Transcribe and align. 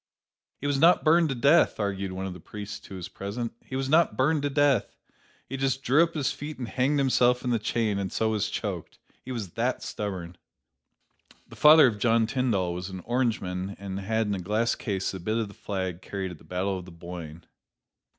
"He 0.59 0.65
was 0.65 0.79
not 0.79 1.03
burned 1.03 1.29
to 1.29 1.35
death," 1.35 1.79
argued 1.79 2.11
one 2.11 2.25
of 2.25 2.33
the 2.33 2.39
priests 2.39 2.87
who 2.87 2.95
was 2.95 3.07
present; 3.07 3.53
"he 3.63 3.75
was 3.75 3.87
not 3.87 4.17
burned 4.17 4.41
to 4.41 4.49
death. 4.49 4.97
He 5.47 5.57
just 5.57 5.83
drew 5.83 6.01
up 6.01 6.15
his 6.15 6.31
feet 6.31 6.57
and 6.57 6.67
hanged 6.67 6.97
himself 6.97 7.43
in 7.43 7.51
the 7.51 7.59
chain, 7.59 7.99
and 7.99 8.11
so 8.11 8.29
was 8.31 8.49
choked: 8.49 8.97
he 9.23 9.31
was 9.31 9.49
that 9.51 9.83
stubborn!" 9.83 10.37
The 11.47 11.55
father 11.55 11.85
of 11.85 11.99
John 11.99 12.25
Tyndall 12.25 12.73
was 12.73 12.89
an 12.89 13.01
Orangeman 13.01 13.75
and 13.77 13.99
had 13.99 14.25
in 14.25 14.33
a 14.33 14.39
glass 14.39 14.73
case 14.73 15.13
a 15.13 15.19
bit 15.19 15.37
of 15.37 15.49
the 15.49 15.53
flag 15.53 16.01
carried 16.01 16.31
at 16.31 16.39
the 16.39 16.45
Battle 16.45 16.79
of 16.79 16.85
the 16.85 16.91
Boyne. 16.91 17.45